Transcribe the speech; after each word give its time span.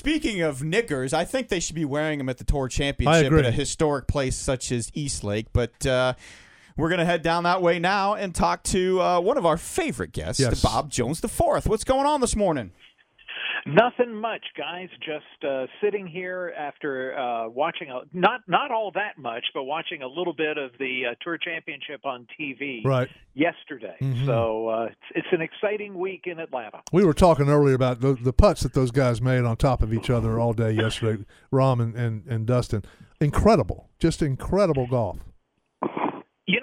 speaking 0.00 0.40
of 0.40 0.62
knickers, 0.62 1.12
I 1.12 1.26
think 1.26 1.48
they 1.48 1.60
should 1.60 1.74
be 1.76 1.84
wearing 1.84 2.16
them 2.16 2.30
at 2.30 2.38
the 2.38 2.44
Tour 2.44 2.68
Championship 2.68 3.30
at 3.34 3.44
a 3.44 3.50
historic 3.50 4.06
place 4.06 4.34
such 4.34 4.72
as 4.72 4.90
East 4.94 5.22
Lake. 5.22 5.48
But 5.52 5.86
uh, 5.86 6.14
we're 6.74 6.88
going 6.88 7.00
to 7.00 7.04
head 7.04 7.20
down 7.20 7.44
that 7.44 7.60
way 7.60 7.78
now 7.78 8.14
and 8.14 8.34
talk 8.34 8.62
to 8.64 8.98
uh, 9.02 9.20
one 9.20 9.36
of 9.36 9.44
our 9.44 9.58
favorite 9.58 10.12
guests, 10.12 10.40
Yes. 10.40 10.62
Bob 10.62 10.90
Jones 10.90 11.22
IV. 11.22 11.66
What's 11.66 11.84
going 11.84 12.06
on 12.06 12.22
this 12.22 12.34
morning? 12.34 12.72
Nothing 13.66 14.14
much, 14.14 14.44
guys. 14.56 14.88
Just 15.00 15.44
uh, 15.48 15.66
sitting 15.82 16.06
here 16.06 16.52
after 16.58 17.16
uh, 17.18 17.48
watching 17.48 17.90
a, 17.90 18.00
not 18.12 18.40
not 18.48 18.70
all 18.70 18.90
that 18.94 19.18
much, 19.18 19.44
but 19.54 19.64
watching 19.64 20.02
a 20.02 20.06
little 20.06 20.32
bit 20.32 20.58
of 20.58 20.70
the 20.78 21.02
uh, 21.10 21.14
Tour 21.22 21.38
Championship 21.38 22.04
on 22.04 22.26
TV 22.38 22.84
Right. 22.84 23.08
yesterday. 23.34 23.96
Mhm. 24.00 24.26
So 24.26 24.68
uh, 24.68 24.84
it's, 24.90 24.96
it's 25.16 25.28
an 25.32 25.40
exciting 25.40 25.98
week 25.98 26.22
in 26.26 26.38
Atlanta. 26.38 26.80
We 26.92 27.04
were 27.04 27.14
talking 27.14 27.48
earlier 27.48 27.74
about 27.74 28.00
the, 28.00 28.14
the 28.14 28.32
putts 28.32 28.62
that 28.62 28.74
those 28.74 28.90
guys 28.90 29.20
made 29.20 29.44
on 29.44 29.56
top 29.56 29.82
of 29.82 29.92
each 29.92 30.10
other 30.10 30.38
all 30.40 30.52
day 30.52 30.72
yesterday, 30.72 31.24
Rahm 31.52 31.80
and, 31.80 31.94
and, 31.96 32.26
and 32.26 32.46
Dustin. 32.46 32.84
Incredible. 33.20 33.88
Just 33.98 34.22
incredible 34.22 34.86
golf. 34.86 35.18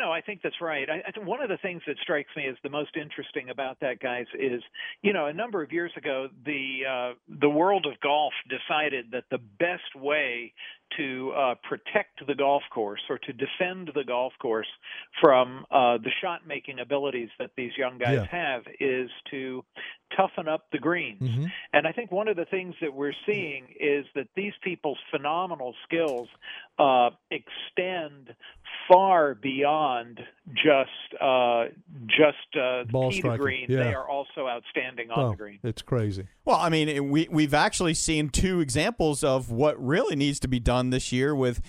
Know, 0.08 0.14
I 0.14 0.22
think 0.22 0.42
that's 0.42 0.62
right. 0.62 0.88
I, 0.90 1.04
I 1.06 1.26
one 1.26 1.42
of 1.42 1.50
the 1.50 1.58
things 1.58 1.82
that 1.86 1.98
strikes 2.02 2.30
me 2.38 2.48
as 2.48 2.56
the 2.64 2.70
most 2.70 2.96
interesting 2.96 3.50
about 3.50 3.78
that, 3.82 4.00
guys, 4.00 4.26
is 4.40 4.62
you 5.02 5.12
know 5.12 5.26
a 5.26 5.34
number 5.34 5.62
of 5.62 5.74
years 5.74 5.92
ago 5.98 6.30
the 6.46 6.80
uh, 6.90 7.14
the 7.42 7.50
world 7.50 7.86
of 7.86 8.00
golf 8.00 8.32
decided 8.48 9.08
that 9.12 9.26
the 9.30 9.40
best 9.60 9.96
way 9.96 10.54
to 10.96 11.32
uh, 11.36 11.56
protect 11.68 12.26
the 12.26 12.36
golf 12.36 12.64
course 12.74 13.02
or 13.10 13.18
to 13.20 13.34
defend 13.34 13.92
the 13.94 14.04
golf 14.04 14.34
course 14.40 14.68
from 15.22 15.66
uh, 15.72 15.98
the 15.98 16.12
shot 16.22 16.48
making 16.48 16.80
abilities 16.80 17.30
that 17.40 17.52
these 17.58 17.72
young 17.78 17.98
guys 17.98 18.20
Yeah. 18.20 18.26
have 18.26 18.64
is 18.80 19.10
to 19.32 19.64
toughen 20.16 20.48
up 20.48 20.66
the 20.72 20.80
greens. 20.80 21.22
Mhm. 21.22 21.52
And 21.74 21.86
I 21.88 21.92
think 21.92 22.12
one 22.12 22.28
of 22.28 22.38
the 22.38 22.46
things 22.46 22.76
that 22.82 22.94
we're 22.94 23.14
seeing 23.26 23.66
is 23.80 24.06
that 24.16 24.28
these 24.36 24.54
people's 24.62 25.00
phenomenal 25.12 25.76
skills 25.84 26.30
uh, 26.80 27.10
extend 27.32 28.34
far 28.88 29.36
beyond 29.36 30.26
just 30.54 31.22
uh, 31.22 31.66
just 32.08 32.38
uh, 32.60 32.84
Ball 32.86 33.10
tee 33.12 33.18
to 33.18 33.22
striking, 33.22 33.38
green. 33.44 33.66
yeah. 33.70 33.84
They 33.84 33.94
are 33.94 34.08
also 34.08 34.48
outstanding 34.48 35.12
on 35.12 35.20
Oh, 35.26 35.30
the 35.32 35.36
green. 35.38 35.60
it's 35.64 35.82
crazy. 35.82 36.28
Well, 36.46 36.58
I 36.58 36.70
mean, 36.70 37.10
we 37.10 37.28
we've 37.30 37.54
actually 37.54 37.94
seen 37.94 38.30
two 38.30 38.60
examples 38.62 39.24
of 39.24 39.52
what 39.52 39.82
really 39.84 40.16
needs 40.16 40.40
to 40.42 40.48
be 40.48 40.60
done 40.60 40.90
this 40.90 41.12
year 41.12 41.36
with 41.36 41.62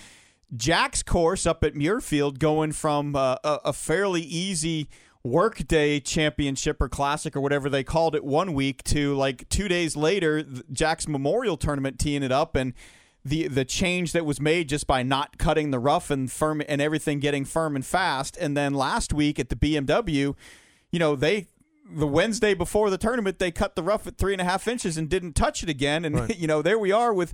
Jack's 0.56 1.02
course 1.02 1.44
up 1.46 1.62
at 1.64 1.74
Muirfield 1.74 2.38
going 2.38 2.72
from 2.72 3.14
uh, 3.16 3.36
a, 3.44 3.58
a 3.66 3.72
fairly 3.72 4.22
easy 4.22 4.88
workday 5.24 6.00
championship 6.00 6.80
or 6.80 6.88
classic 6.88 7.36
or 7.36 7.40
whatever 7.40 7.68
they 7.68 7.82
called 7.84 8.14
it 8.14 8.24
one 8.24 8.54
week 8.54 8.82
to 8.84 9.14
like 9.14 9.46
two 9.48 9.68
days 9.68 9.96
later 9.96 10.44
Jack's 10.72 11.06
Memorial 11.08 11.56
Tournament 11.56 11.98
teeing 11.98 12.22
it 12.22 12.32
up 12.32 12.54
and 12.56 12.72
the 13.28 13.48
the 13.48 13.64
change 13.64 14.12
that 14.12 14.24
was 14.24 14.40
made 14.40 14.68
just 14.68 14.86
by 14.86 15.02
not 15.02 15.38
cutting 15.38 15.70
the 15.70 15.78
rough 15.78 16.10
and 16.10 16.30
firm 16.30 16.62
and 16.68 16.80
everything 16.80 17.20
getting 17.20 17.44
firm 17.44 17.76
and 17.76 17.84
fast 17.86 18.36
and 18.38 18.56
then 18.56 18.74
last 18.74 19.12
week 19.12 19.38
at 19.38 19.48
the 19.48 19.56
BMW 19.56 20.34
you 20.90 20.98
know 20.98 21.14
they 21.16 21.46
the 21.90 22.06
Wednesday 22.06 22.52
before 22.52 22.90
the 22.90 22.98
tournament, 22.98 23.38
they 23.38 23.50
cut 23.50 23.74
the 23.74 23.82
rough 23.82 24.06
at 24.06 24.18
three 24.18 24.34
and 24.34 24.42
a 24.42 24.44
half 24.44 24.68
inches 24.68 24.98
and 24.98 25.08
didn't 25.08 25.32
touch 25.32 25.62
it 25.62 25.70
again. 25.70 26.04
And 26.04 26.16
Right. 26.16 26.38
you 26.42 26.46
know, 26.46 26.60
there 26.60 26.78
we 26.78 26.92
are 26.92 27.14
with 27.14 27.32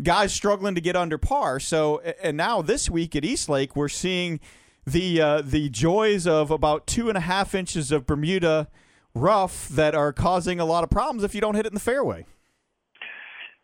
guys 0.00 0.32
struggling 0.32 0.76
to 0.76 0.80
get 0.80 0.94
under 0.94 1.18
par. 1.18 1.58
So, 1.58 1.98
and 2.22 2.36
now 2.36 2.62
this 2.62 2.88
week 2.88 3.16
at 3.16 3.24
East 3.24 3.48
Lake, 3.48 3.74
we're 3.74 3.88
seeing 3.88 4.38
the 4.86 5.20
uh, 5.20 5.42
the 5.42 5.68
joys 5.70 6.24
of 6.24 6.52
about 6.52 6.86
two 6.86 7.08
and 7.08 7.18
a 7.18 7.20
half 7.22 7.52
inches 7.52 7.90
of 7.90 8.06
Bermuda 8.06 8.68
rough 9.12 9.66
that 9.70 9.96
are 9.96 10.12
causing 10.12 10.60
a 10.60 10.64
lot 10.64 10.84
of 10.84 10.90
problems 10.90 11.24
if 11.24 11.34
you 11.34 11.40
don't 11.40 11.56
hit 11.56 11.66
it 11.66 11.70
in 11.70 11.74
the 11.74 11.80
fairway. 11.80 12.26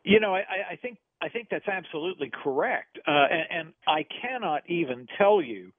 You 0.05 0.19
know, 0.19 0.35
I, 0.35 0.41
I- 0.41 0.73
I 0.73 0.77
think 0.77 0.99
I 1.23 1.29
think 1.29 1.49
that's 1.51 1.69
absolutely 1.69 2.31
correct, 2.43 2.99
uh, 3.07 3.11
and, 3.11 3.47
and 3.51 3.73
I 3.87 4.05
cannot 4.21 4.63
even 4.69 5.07
tell 5.17 5.41
you, 5.41 5.71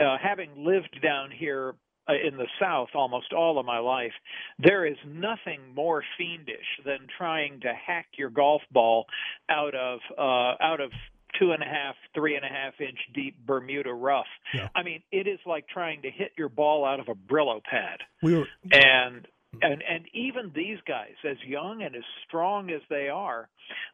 uh, 0.00 0.16
having 0.20 0.50
lived 0.56 0.98
down 1.02 1.30
here 1.30 1.74
uh, 2.08 2.14
in 2.14 2.36
the 2.36 2.48
South 2.60 2.88
almost 2.94 3.32
all 3.32 3.60
of 3.60 3.66
my 3.66 3.78
life, 3.78 4.12
there 4.58 4.84
is 4.84 4.96
nothing 5.06 5.60
more 5.72 6.02
fiendish 6.18 6.66
than 6.84 6.98
trying 7.16 7.60
to 7.60 7.72
hack 7.86 8.06
your 8.18 8.30
golf 8.30 8.62
ball 8.72 9.06
out 9.48 9.74
of 9.74 10.00
uh, 10.18 10.56
out 10.60 10.80
of 10.80 10.90
two 11.38 11.52
and 11.52 11.62
a 11.62 11.66
half, 11.66 11.94
three 12.14 12.36
and 12.36 12.44
a 12.44 12.48
half 12.48 12.74
inch 12.80 12.98
deep 13.14 13.36
Bermuda 13.46 13.92
rough. 13.92 14.26
Yeah. 14.52 14.68
I 14.74 14.82
mean, 14.82 15.02
it 15.12 15.26
is 15.26 15.38
like 15.46 15.66
trying 15.68 16.02
to 16.02 16.10
hit 16.10 16.32
your 16.36 16.48
ball 16.48 16.84
out 16.84 17.00
of 17.00 17.08
a 17.08 17.14
Brillo 17.14 17.62
pad 17.62 18.00
We 18.22 18.36
were 18.36 18.46
and 18.70 19.26
and 19.60 19.82
and 19.82 20.04
even 20.14 20.50
these 20.54 20.78
guys 20.88 21.12
as 21.28 21.36
young 21.46 21.82
and 21.82 21.94
as 21.94 22.02
strong 22.26 22.70
as 22.70 22.80
they 22.88 23.08
are 23.08 23.48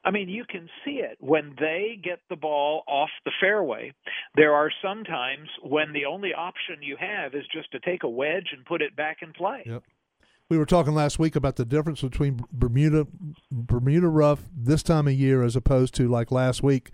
i 0.04 0.10
mean 0.10 0.28
you 0.28 0.44
can 0.48 0.68
see 0.84 1.00
it 1.00 1.16
when 1.20 1.54
they 1.58 1.98
get 2.02 2.20
the 2.30 2.36
ball 2.36 2.82
off 2.86 3.10
the 3.24 3.32
fairway 3.40 3.92
there 4.36 4.54
are 4.54 4.70
some 4.82 5.02
times 5.02 5.48
when 5.62 5.92
the 5.92 6.04
only 6.04 6.32
option 6.32 6.76
you 6.80 6.96
have 6.98 7.34
is 7.34 7.44
just 7.52 7.70
to 7.72 7.80
take 7.80 8.04
a 8.04 8.08
wedge 8.08 8.48
and 8.56 8.64
put 8.66 8.80
it 8.82 8.94
back 8.94 9.18
in 9.20 9.32
play 9.32 9.62
Yep. 9.66 9.82
we 10.48 10.56
were 10.58 10.66
talking 10.66 10.94
last 10.94 11.18
week 11.18 11.34
about 11.34 11.56
the 11.56 11.64
difference 11.64 12.02
between 12.02 12.40
Bermuda 12.52 13.08
Bermuda 13.50 14.06
rough 14.08 14.44
this 14.56 14.84
time 14.84 15.08
of 15.08 15.14
year 15.14 15.42
as 15.42 15.56
opposed 15.56 15.92
to 15.96 16.06
like 16.06 16.30
last 16.30 16.62
week 16.62 16.90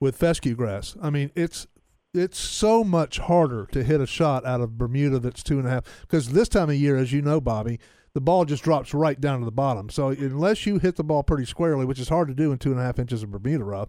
with 0.00 0.16
fescue 0.16 0.54
grass. 0.54 0.96
I 1.00 1.10
mean, 1.10 1.30
it's 1.34 1.66
it's 2.12 2.38
so 2.38 2.84
much 2.84 3.18
harder 3.20 3.66
to 3.72 3.82
hit 3.84 4.00
a 4.00 4.06
shot 4.06 4.44
out 4.44 4.60
of 4.60 4.76
Bermuda 4.76 5.18
that's 5.18 5.42
two 5.42 5.58
and 5.58 5.66
a 5.66 5.70
half 5.70 5.84
because 6.02 6.32
this 6.32 6.48
time 6.48 6.68
of 6.70 6.76
year, 6.76 6.96
as 6.96 7.12
you 7.12 7.22
know, 7.22 7.40
Bobby, 7.40 7.78
the 8.14 8.20
ball 8.20 8.44
just 8.44 8.62
drops 8.62 8.92
right 8.94 9.20
down 9.20 9.38
to 9.40 9.44
the 9.44 9.50
bottom. 9.52 9.88
So 9.90 10.08
unless 10.08 10.66
you 10.66 10.78
hit 10.78 10.96
the 10.96 11.04
ball 11.04 11.22
pretty 11.22 11.46
squarely, 11.46 11.84
which 11.86 11.98
is 12.00 12.08
hard 12.08 12.28
to 12.28 12.34
do 12.34 12.52
in 12.52 12.58
two 12.58 12.70
and 12.72 12.80
a 12.80 12.82
half 12.82 12.98
inches 12.98 13.22
of 13.22 13.30
Bermuda 13.30 13.64
rough, 13.64 13.88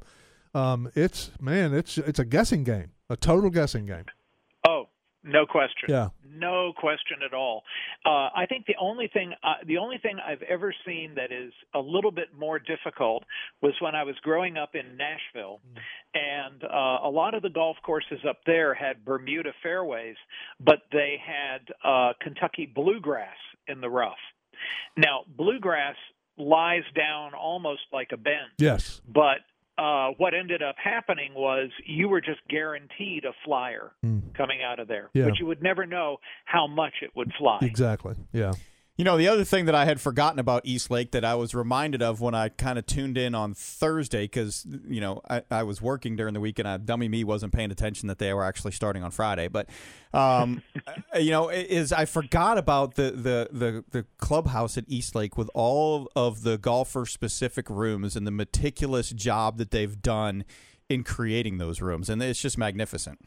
um, 0.54 0.90
it's 0.96 1.32
man, 1.42 1.74
it's 1.74 1.98
it's 1.98 2.20
a 2.20 2.26
guessing 2.26 2.64
game, 2.64 2.92
a 3.10 3.18
total 3.18 3.50
guessing 3.50 3.86
game. 3.86 4.06
oh 4.68 4.86
no 5.26 5.46
question 5.46 5.88
Yeah. 5.88 6.10
no 6.38 6.74
question 6.78 7.20
at 7.26 7.34
all 7.34 7.64
uh, 8.06 8.28
i 8.36 8.46
think 8.50 8.66
the 8.66 8.76
only 8.78 9.08
thing 9.08 9.32
uh, 9.42 9.54
the 9.66 9.78
only 9.78 9.98
thing 9.98 10.18
i've 10.20 10.42
ever 10.42 10.74
seen 10.86 11.16
that 11.16 11.32
is 11.32 11.54
a 11.74 11.80
little 11.80 12.12
bit 12.12 12.28
more 12.38 12.60
difficult 12.60 13.24
was 13.62 13.74
when 13.80 13.96
i 13.96 14.04
was 14.04 14.16
growing 14.22 14.58
up 14.58 14.76
in 14.76 14.98
nashville 14.98 15.62
and 16.14 16.64
uh, 16.66 17.08
a 17.08 17.10
lot 17.10 17.34
of 17.36 17.42
the 17.42 17.50
golf 17.50 17.78
courses 17.86 18.20
up 18.30 18.40
there 18.46 18.74
had 18.74 19.06
bermuda 19.06 19.52
fairways 19.64 20.18
but 20.60 20.80
they 20.92 21.16
had 21.26 21.62
uh, 21.86 22.12
kentucky 22.22 22.66
bluegrass 22.76 23.38
in 23.68 23.82
the 23.82 23.90
rough 23.90 24.18
now 24.98 25.22
bluegrass 25.38 25.96
lies 26.38 26.84
down 26.96 27.34
almost 27.34 27.82
like 27.92 28.10
a 28.14 28.18
bend 28.18 28.52
Yes. 28.58 29.02
but 29.08 29.38
uh, 29.78 30.10
what 30.18 30.34
ended 30.36 30.62
up 30.62 30.76
happening 30.84 31.34
was 31.34 31.70
you 31.86 32.08
were 32.08 32.22
just 32.22 32.40
guaranteed 32.48 33.26
a 33.26 33.32
flyer 33.44 33.92
Mm. 34.06 34.34
coming 34.36 34.62
out 34.62 34.80
of 34.80 34.88
there, 34.88 35.10
Yeah. 35.16 35.26
but 35.26 35.40
you 35.40 35.48
would 35.48 35.64
never 35.64 35.88
know 35.88 36.18
how 36.46 36.68
much 36.68 36.94
it 37.02 37.10
would 37.16 37.32
fly. 37.40 37.58
Exactly. 37.64 38.14
Yeah. 38.34 38.52
You 38.96 39.06
know, 39.06 39.18
the 39.18 39.28
other 39.28 39.44
thing 39.44 39.66
that 39.66 39.74
I 39.74 39.86
had 39.86 40.00
forgotten 40.00 40.38
about 40.38 40.62
East 40.66 40.92
Lake 40.92 41.12
that 41.12 41.26
I 41.26 41.34
was 41.34 41.56
reminded 41.56 42.04
of 42.04 42.22
when 42.22 42.36
I 42.36 42.50
kind 42.50 42.78
of 42.78 42.86
tuned 42.86 43.18
in 43.18 43.34
on 43.34 43.56
Thursday 43.56 44.26
because, 44.26 44.68
you 44.88 45.02
know, 45.02 45.20
I, 45.28 45.42
I 45.50 45.64
was 45.64 45.82
working 45.82 46.16
during 46.16 46.36
the 46.36 46.40
week 46.40 46.60
and 46.60 46.68
I, 46.68 46.78
dummy 46.78 47.10
me 47.10 47.24
wasn't 47.24 47.54
paying 47.54 47.72
attention 47.72 48.08
that 48.08 48.20
they 48.20 48.32
were 48.36 48.44
actually 48.44 48.72
starting 48.72 49.02
on 49.02 49.10
Friday. 49.10 49.48
But, 49.48 49.68
um, 50.14 50.62
you 51.20 51.32
know, 51.32 51.50
is 51.50 51.92
I 51.92 52.06
forgot 52.06 52.60
about 52.60 52.94
the, 52.94 53.10
the, 53.10 53.50
the, 53.52 53.84
the 53.90 54.06
clubhouse 54.20 54.78
at 54.78 54.86
East 54.88 55.16
Lake 55.16 55.40
with 55.40 55.50
all 55.56 56.12
of 56.16 56.44
the 56.44 56.60
golfer 56.60 57.08
specific 57.08 57.72
rooms 57.72 58.16
and 58.16 58.28
the 58.28 58.32
meticulous 58.32 59.10
job 59.10 59.58
that 59.58 59.72
they've 59.72 60.00
done 60.04 60.46
in 60.88 61.04
creating 61.04 61.58
those 61.58 61.82
rooms. 61.82 62.12
And 62.12 62.22
it's 62.22 62.40
just 62.40 62.60
magnificent. 62.60 63.20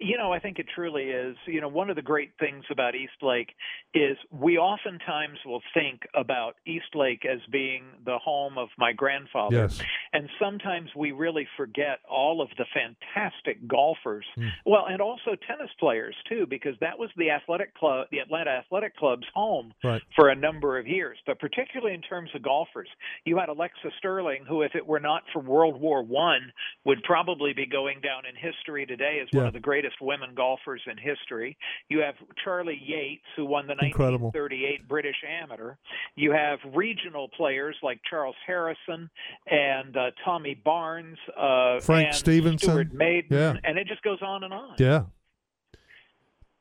You 0.00 0.18
know, 0.18 0.32
I 0.32 0.40
think 0.40 0.58
it 0.58 0.66
truly 0.74 1.04
is. 1.04 1.36
You 1.46 1.60
know, 1.60 1.68
one 1.68 1.88
of 1.88 1.96
the 1.96 2.02
great 2.02 2.32
things 2.40 2.64
about 2.70 2.94
East 2.94 3.22
Lake 3.22 3.54
is 3.94 4.16
we 4.30 4.58
oftentimes 4.58 5.38
will 5.46 5.62
think 5.72 6.00
about 6.14 6.56
East 6.66 6.94
Lake 6.94 7.24
as 7.24 7.38
being 7.50 7.84
the 8.04 8.18
home 8.18 8.58
of 8.58 8.68
my 8.76 8.92
grandfather. 8.92 9.56
Yes. 9.56 9.80
And 10.12 10.28
sometimes 10.40 10.90
we 10.96 11.12
really 11.12 11.46
forget 11.56 12.00
all 12.08 12.42
of 12.42 12.48
the 12.58 12.64
fantastic 12.74 13.66
golfers. 13.68 14.26
Mm. 14.36 14.50
Well, 14.66 14.86
and 14.88 15.00
also 15.00 15.36
tennis 15.46 15.70
players 15.78 16.14
too, 16.28 16.46
because 16.48 16.74
that 16.80 16.98
was 16.98 17.10
the 17.16 17.30
athletic 17.30 17.74
club, 17.74 18.08
the 18.10 18.18
Atlanta 18.18 18.50
Athletic 18.50 18.96
Club's 18.96 19.26
home 19.34 19.72
Right. 19.82 20.02
for 20.16 20.28
a 20.28 20.34
number 20.34 20.78
of 20.78 20.86
years. 20.86 21.18
But 21.26 21.38
particularly 21.38 21.94
in 21.94 22.02
terms 22.02 22.30
of 22.34 22.42
golfers, 22.42 22.88
you 23.24 23.38
had 23.38 23.48
Alexa 23.48 23.90
Stirling, 23.98 24.44
who, 24.48 24.62
if 24.62 24.74
it 24.74 24.86
were 24.86 25.00
not 25.00 25.22
for 25.32 25.40
World 25.40 25.80
War 25.80 26.02
One, 26.02 26.52
would 26.84 27.02
probably 27.04 27.52
be 27.52 27.66
going 27.66 28.00
down 28.00 28.24
in 28.26 28.34
history 28.34 28.86
today 28.86 29.20
as 29.22 29.28
one 29.32 29.46
of 29.46 29.52
the 29.52 29.60
greatest 29.60 29.83
women 30.00 30.30
golfers 30.34 30.80
in 30.90 30.96
history. 30.98 31.56
You 31.88 32.00
have 32.00 32.14
Charlie 32.44 32.80
Yates, 32.84 33.24
who 33.36 33.44
won 33.44 33.66
the 33.66 33.72
Incredible. 33.72 34.28
1938 34.28 34.88
British 34.88 35.16
Amateur. 35.28 35.74
You 36.16 36.32
have 36.32 36.58
regional 36.74 37.28
players 37.36 37.76
like 37.82 38.00
Charles 38.08 38.36
Harrison 38.46 39.10
and 39.50 39.96
uh, 39.96 40.10
Tommy 40.24 40.54
Barnes, 40.64 41.18
uh, 41.38 41.80
Frank 41.80 42.14
Stevenson. 42.14 42.68
Stewart 42.70 42.92
Maiden, 42.92 43.28
Yeah. 43.36 43.54
and 43.64 43.78
it 43.78 43.86
just 43.86 44.02
goes 44.02 44.18
on 44.22 44.44
and 44.44 44.52
on. 44.54 44.74
Yeah. 44.78 45.04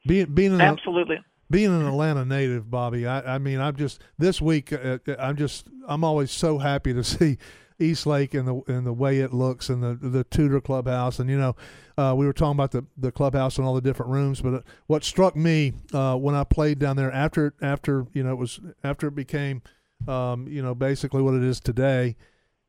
Being 0.05 0.33
being 0.33 0.53
in 0.53 0.61
Absolutely. 0.61 1.17
being 1.49 1.69
an 1.73 1.85
Atlanta 1.87 2.25
native, 2.25 2.69
Bobby, 2.69 3.07
I, 3.07 3.35
I 3.35 3.37
mean, 3.37 3.61
I'm 3.61 3.75
just 3.75 4.01
this 4.17 4.41
week. 4.41 4.73
Uh, 4.73 4.97
I'm 5.17 5.37
just 5.37 5.67
I'm 5.87 6.03
always 6.03 6.29
so 6.31 6.57
happy 6.57 6.93
to 6.93 7.03
see 7.03 7.37
East 7.79 8.05
Lake 8.05 8.33
and 8.33 8.47
the 8.47 8.61
and 8.67 8.85
the 8.85 8.93
way 8.93 9.19
it 9.19 9.33
looks 9.33 9.69
and 9.69 9.83
the 9.83 9.95
the 9.95 10.23
Tudor 10.23 10.61
clubhouse 10.61 11.19
and 11.19 11.29
you 11.29 11.37
know 11.37 11.55
uh, 11.97 12.13
we 12.15 12.25
were 12.25 12.33
talking 12.33 12.57
about 12.57 12.71
the 12.71 12.85
the 12.97 13.11
clubhouse 13.11 13.57
and 13.57 13.67
all 13.67 13.75
the 13.75 13.81
different 13.81 14.11
rooms 14.11 14.41
but 14.41 14.53
uh, 14.53 14.61
what 14.87 15.03
struck 15.03 15.35
me 15.35 15.73
uh, 15.93 16.15
when 16.15 16.35
I 16.35 16.43
played 16.43 16.79
down 16.79 16.95
there 16.95 17.11
after 17.11 17.53
after 17.61 18.07
you 18.13 18.23
know 18.23 18.31
it 18.31 18.37
was 18.37 18.59
after 18.83 19.07
it 19.07 19.15
became 19.15 19.61
um, 20.07 20.47
you 20.47 20.61
know 20.61 20.75
basically 20.75 21.21
what 21.21 21.33
it 21.33 21.43
is 21.43 21.59
today 21.59 22.15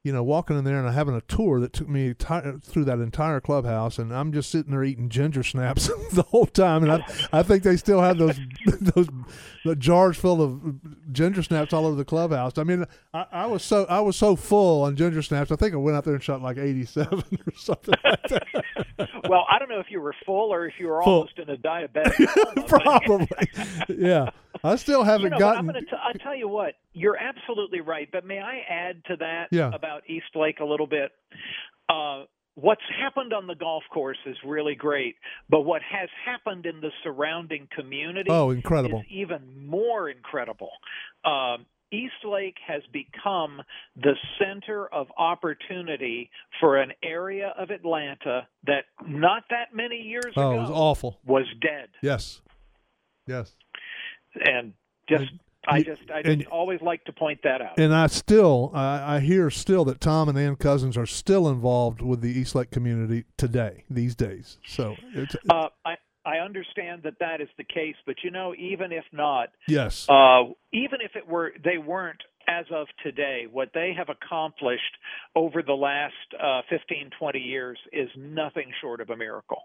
you 0.05 0.13
know, 0.13 0.23
walking 0.23 0.59
in 0.59 0.65
there 0.65 0.85
and 0.85 0.95
having 0.95 1.15
a 1.15 1.23
tour 1.23 1.59
that 1.61 1.73
took 1.73 1.89
me 1.89 2.13
t- 2.13 2.27
through 2.63 2.85
that 2.85 2.99
entire 2.99 3.41
clubhouse, 3.41 3.99
and 3.99 4.15
I'm 4.15 4.33
just 4.33 4.51
sitting 4.51 4.71
there 4.71 4.85
eating 4.85 5.09
ginger 5.09 5.43
snaps 5.43 5.91
the 6.13 6.23
whole 6.23 6.45
time, 6.45 6.83
and 6.83 6.93
I, 6.93 7.07
I 7.33 7.43
think 7.43 7.63
they 7.63 7.79
still 7.79 8.03
have 8.03 8.19
those 8.19 8.39
those 8.67 9.09
the 9.65 9.75
jars 9.75 10.19
full 10.19 10.43
of 10.43 10.61
ginger 11.11 11.43
snaps 11.43 11.73
all 11.73 11.87
over 11.87 11.97
the 11.97 12.05
clubhouse. 12.05 12.59
I 12.59 12.65
mean, 12.65 12.85
I, 13.15 13.25
I, 13.33 13.47
was 13.47 13.63
so 13.63 13.87
I 13.89 14.01
was 14.01 14.15
so 14.15 14.37
full 14.37 14.83
on 14.83 14.95
ginger 14.95 15.23
snaps. 15.23 15.51
I 15.51 15.57
think 15.57 15.73
I 15.73 15.79
went 15.79 15.97
out 15.97 16.05
there 16.05 16.15
and 16.15 16.23
shot 16.23 16.43
like 16.43 16.59
87 16.59 17.19
or 17.47 17.53
something. 17.57 17.95
Like 18.05 18.21
well, 19.27 19.47
I 19.51 19.59
don't 19.59 19.71
know 19.71 19.81
if 19.81 19.91
you 19.91 20.03
were 20.03 20.15
full 20.27 20.53
or 20.53 20.67
if 20.67 20.75
you 20.79 20.89
were 20.89 21.03
full. 21.03 21.15
almost 21.15 21.39
in 21.39 21.49
a 21.49 21.57
diabetic. 21.57 22.69
Probably, 22.69 23.27
yeah. 23.89 24.29
I 24.65 24.77
still 24.77 25.05
haven't 25.05 25.25
you 25.25 25.31
know, 25.31 25.39
gotten. 25.39 25.69
I'm 25.69 25.75
t- 25.75 25.87
I 25.93 26.13
tell 26.19 26.35
you 26.35 26.49
what, 26.49 26.75
you're 26.95 27.19
absolutely 27.19 27.81
right. 27.81 28.09
But 28.11 28.25
may 28.25 28.41
I 28.41 28.63
add 28.69 29.05
to 29.07 29.17
that 29.17 29.49
yeah. 29.51 29.71
about 29.73 30.03
East 30.09 30.35
Lake 30.35 30.61
a 30.61 30.65
little 30.65 30.87
bit? 30.87 31.13
Uh, 31.89 32.25
what's 32.55 32.83
happened 33.01 33.35
on 33.35 33.47
the 33.47 33.55
golf 33.55 33.83
course 33.93 34.17
is 34.27 34.37
really 34.45 34.75
great, 34.75 35.17
but 35.51 35.61
what 35.61 35.83
has 35.83 36.09
happened 36.25 36.65
in 36.67 36.81
the 36.81 36.91
surrounding 37.03 37.69
community 37.77 38.31
oh, 38.31 38.51
incredible. 38.51 39.01
is 39.01 39.07
even 39.11 39.69
more 39.69 40.09
incredible. 40.09 40.71
Um, 41.25 41.67
East 41.93 42.25
Lake 42.25 42.57
has 42.67 42.83
become 42.93 43.61
the 43.97 44.15
center 44.41 44.87
of 44.93 45.07
opportunity 45.17 46.31
for 46.59 46.79
an 46.79 46.93
area 47.05 47.55
of 47.57 47.71
Atlanta 47.71 48.49
that 48.67 48.85
not 49.07 49.45
that 49.51 49.75
many 49.75 49.97
years 49.97 50.33
oh, 50.37 50.53
ago 50.53 50.61
was 50.61 50.71
awful. 50.71 51.21
was 51.25 51.47
dead. 51.61 51.89
Yes. 52.03 52.41
Yes. 53.27 53.55
And 54.41 54.73
just 55.09 55.31
I 55.67 55.83
just 55.83 56.03
I 56.11 56.23
just 56.23 56.33
and, 56.33 56.47
always 56.47 56.81
like 56.81 57.05
to 57.05 57.13
point 57.13 57.41
that 57.45 57.61
out. 57.63 57.79
And 57.79 57.95
I 57.95 58.07
still 58.09 58.71
I, 58.75 59.17
I 59.17 59.21
hear 59.21 59.51
still 59.51 59.85
that 59.87 60.01
Tom 60.01 60.29
and 60.29 60.39
Ann 60.39 60.57
Cousins 60.57 60.97
are 60.97 61.07
still 61.07 61.49
involved 61.49 62.03
with 62.03 62.21
the 62.21 62.31
East 62.31 62.55
Lake 62.55 62.71
community 62.71 63.25
today 63.37 63.85
these 63.89 64.15
days. 64.15 64.59
So 64.67 64.97
it's, 65.15 65.35
uh, 65.51 65.69
I 65.85 65.97
I 66.27 66.39
understand 66.39 67.03
that 67.05 67.15
that 67.21 67.41
is 67.41 67.49
the 67.57 67.65
case, 67.65 67.97
but 68.07 68.17
you 68.23 68.31
know 68.31 68.55
even 68.55 68.93
if 68.93 69.05
not, 69.13 69.51
yes, 69.69 70.09
uh, 70.09 70.45
even 70.73 71.01
if 71.03 71.17
it 71.17 71.27
were 71.29 71.53
they 71.63 71.79
weren't 71.79 72.23
as 72.47 72.67
of 72.71 72.87
today, 73.03 73.47
what 73.51 73.71
they 73.75 73.93
have 73.97 74.09
accomplished 74.09 74.83
over 75.35 75.63
the 75.63 75.73
last 75.73 76.15
uh, 76.39 76.61
15, 76.69 77.11
20 77.19 77.39
years 77.39 77.79
is 77.91 78.09
nothing 78.19 78.71
short 78.83 79.01
of 79.01 79.09
a 79.09 79.17
miracle. 79.17 79.63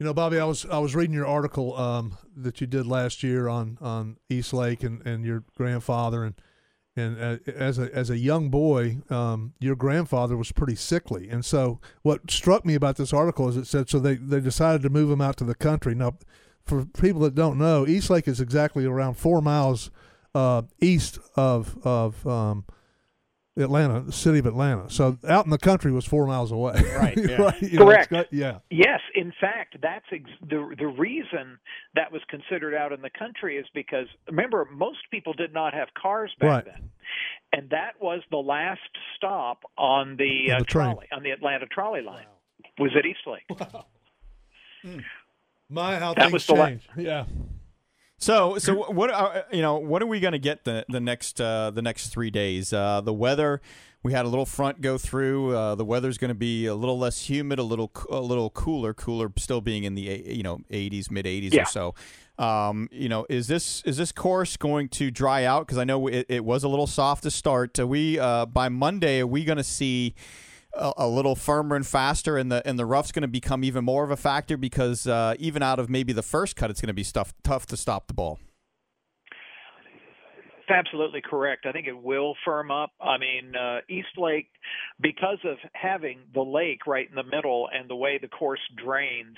You 0.00 0.06
know, 0.06 0.14
Bobby, 0.14 0.38
I 0.38 0.46
was 0.46 0.64
I 0.64 0.78
was 0.78 0.94
reading 0.94 1.14
your 1.14 1.26
article 1.26 1.76
um, 1.76 2.16
that 2.34 2.58
you 2.62 2.66
did 2.66 2.86
last 2.86 3.22
year 3.22 3.48
on, 3.48 3.76
on 3.82 4.16
East 4.30 4.54
Lake 4.54 4.82
and, 4.82 5.06
and 5.06 5.26
your 5.26 5.44
grandfather 5.54 6.24
and 6.24 6.34
and 6.96 7.20
uh, 7.20 7.36
as 7.52 7.78
a 7.78 7.94
as 7.94 8.08
a 8.08 8.16
young 8.16 8.48
boy, 8.48 9.02
um, 9.10 9.52
your 9.60 9.76
grandfather 9.76 10.38
was 10.38 10.52
pretty 10.52 10.74
sickly, 10.74 11.28
and 11.28 11.44
so 11.44 11.80
what 12.00 12.30
struck 12.30 12.64
me 12.64 12.74
about 12.74 12.96
this 12.96 13.12
article 13.12 13.46
is 13.50 13.58
it 13.58 13.66
said 13.66 13.90
so 13.90 13.98
they 13.98 14.14
they 14.14 14.40
decided 14.40 14.80
to 14.82 14.88
move 14.88 15.10
him 15.10 15.20
out 15.20 15.36
to 15.36 15.44
the 15.44 15.54
country. 15.54 15.94
Now, 15.94 16.16
for 16.64 16.86
people 16.86 17.20
that 17.20 17.34
don't 17.34 17.58
know, 17.58 17.86
East 17.86 18.08
Lake 18.08 18.26
is 18.26 18.40
exactly 18.40 18.86
around 18.86 19.18
four 19.18 19.42
miles 19.42 19.90
uh, 20.34 20.62
east 20.80 21.18
of 21.36 21.76
of 21.84 22.26
um, 22.26 22.64
Atlanta, 23.60 24.00
the 24.00 24.12
city 24.12 24.38
of 24.38 24.46
Atlanta. 24.46 24.88
So 24.90 25.18
out 25.28 25.44
in 25.44 25.50
the 25.50 25.58
country 25.58 25.92
was 25.92 26.04
four 26.04 26.26
miles 26.26 26.52
away. 26.52 26.82
Right. 27.00 27.16
Yeah. 27.30 27.42
right? 27.42 27.76
Correct. 27.76 28.12
Know, 28.12 28.24
yeah. 28.30 28.58
Yes. 28.70 29.00
In 29.14 29.32
fact, 29.40 29.76
that's 29.82 30.04
ex- 30.12 30.30
the 30.40 30.74
the 30.78 30.86
reason 30.86 31.58
that 31.94 32.12
was 32.12 32.20
considered 32.28 32.74
out 32.74 32.92
in 32.92 33.00
the 33.00 33.10
country 33.10 33.56
is 33.56 33.66
because 33.74 34.06
remember 34.26 34.68
most 34.72 34.98
people 35.10 35.32
did 35.32 35.52
not 35.52 35.72
have 35.72 35.88
cars 36.00 36.32
back 36.38 36.48
right. 36.48 36.64
then, 36.64 36.90
and 37.52 37.70
that 37.70 37.92
was 38.00 38.22
the 38.30 38.38
last 38.38 38.80
stop 39.16 39.62
on 39.78 40.16
the, 40.16 40.50
on 40.50 40.56
uh, 40.56 40.58
the 40.60 40.64
trolley 40.64 41.06
on 41.12 41.22
the 41.22 41.30
Atlanta 41.30 41.66
trolley 41.66 42.02
line 42.02 42.26
wow. 42.26 42.70
was 42.78 42.90
at 42.98 43.06
East 43.06 43.20
Lake. 43.26 43.44
Wow. 43.48 43.86
Mm. 44.84 45.04
My 45.68 45.98
how 45.98 46.14
that 46.14 46.30
things 46.30 46.32
was 46.32 46.46
change. 46.46 46.88
La- 46.96 47.02
yeah. 47.02 47.24
So, 48.20 48.58
so 48.58 48.74
what 48.74 49.10
are 49.10 49.46
you 49.50 49.62
know? 49.62 49.76
What 49.76 50.02
are 50.02 50.06
we 50.06 50.20
going 50.20 50.32
to 50.32 50.38
get 50.38 50.64
the 50.64 50.84
the 50.88 51.00
next 51.00 51.40
uh, 51.40 51.70
the 51.70 51.80
next 51.80 52.08
three 52.08 52.30
days? 52.30 52.72
Uh, 52.72 53.00
the 53.00 53.14
weather. 53.14 53.60
We 54.02 54.12
had 54.12 54.24
a 54.24 54.28
little 54.28 54.46
front 54.46 54.80
go 54.80 54.96
through. 54.96 55.54
Uh, 55.54 55.74
the 55.74 55.84
weather's 55.84 56.16
going 56.16 56.30
to 56.30 56.34
be 56.34 56.64
a 56.64 56.74
little 56.74 56.98
less 56.98 57.28
humid, 57.28 57.58
a 57.58 57.62
little 57.62 57.90
a 58.10 58.20
little 58.20 58.50
cooler. 58.50 58.92
Cooler, 58.92 59.32
still 59.36 59.62
being 59.62 59.84
in 59.84 59.94
the 59.94 60.02
you 60.26 60.42
know 60.42 60.58
80s, 60.70 61.10
mid 61.10 61.24
80s 61.24 61.52
yeah. 61.52 61.62
or 61.62 61.64
so. 61.64 61.94
Um, 62.38 62.88
you 62.92 63.08
know, 63.08 63.26
is 63.30 63.48
this 63.48 63.82
is 63.84 63.96
this 63.96 64.12
course 64.12 64.56
going 64.58 64.90
to 64.90 65.10
dry 65.10 65.44
out? 65.44 65.66
Because 65.66 65.78
I 65.78 65.84
know 65.84 66.06
it, 66.06 66.26
it, 66.28 66.44
was 66.44 66.62
a 66.62 66.68
little 66.68 66.86
soft 66.86 67.22
to 67.22 67.30
start. 67.30 67.78
Are 67.78 67.86
we 67.86 68.18
uh, 68.18 68.46
by 68.46 68.68
Monday? 68.68 69.20
Are 69.20 69.26
we 69.26 69.44
going 69.44 69.58
to 69.58 69.64
see? 69.64 70.14
A, 70.74 70.92
a, 70.98 71.08
little 71.08 71.34
firmer 71.34 71.76
and 71.76 71.86
faster, 71.86 72.36
and 72.36 72.50
the 72.50 72.66
and 72.66 72.78
the 72.78 72.86
rough's 72.86 73.12
going 73.12 73.22
to 73.22 73.28
become 73.28 73.64
even 73.64 73.84
more 73.84 74.04
of 74.04 74.10
a 74.10 74.16
factor 74.16 74.56
because 74.56 75.06
uh, 75.06 75.34
even 75.38 75.62
out 75.62 75.78
of 75.78 75.88
maybe 75.88 76.12
the 76.12 76.22
first 76.22 76.56
cut, 76.56 76.70
it's 76.70 76.80
going 76.80 76.88
to 76.88 76.94
be 76.94 77.02
stuff, 77.02 77.32
tough 77.42 77.66
to 77.66 77.76
stop 77.76 78.06
the 78.06 78.14
ball. 78.14 78.38
absolutely 80.70 81.20
correct. 81.20 81.66
I 81.66 81.72
think 81.72 81.86
it 81.86 82.00
will 82.00 82.34
firm 82.44 82.70
up. 82.70 82.90
I 83.00 83.18
mean, 83.18 83.54
uh, 83.56 83.78
East 83.88 84.16
Lake, 84.16 84.48
because 85.00 85.38
of 85.44 85.56
having 85.72 86.20
the 86.32 86.42
lake 86.42 86.86
right 86.86 87.08
in 87.08 87.14
the 87.14 87.24
middle 87.24 87.68
and 87.72 87.88
the 87.90 87.96
way 87.96 88.18
the 88.20 88.28
course 88.28 88.60
drains, 88.76 89.36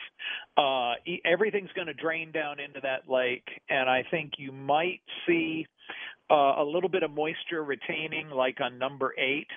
uh, 0.57 0.93
everything's 1.25 1.73
going 1.75 1.87
to 1.87 1.95
drain 1.95 2.33
down 2.33 2.61
into 2.61 2.81
that 2.83 3.11
lake, 3.11 3.49
and 3.69 3.89
I 3.89 4.05
think 4.11 4.33
you 4.39 4.53
might 4.53 5.01
see 5.27 5.67
uh, 6.31 6.63
a 6.63 6.65
little 6.65 6.89
bit 6.89 7.03
of 7.03 7.11
moisture 7.11 7.63
retaining, 7.63 8.31
like 8.31 8.61
on 8.61 8.79
number 8.79 9.15
eight. 9.19 9.49